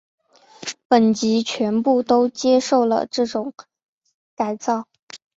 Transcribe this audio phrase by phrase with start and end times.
[0.87, 3.53] 本级全部都接受了这种
[4.35, 4.87] 改造。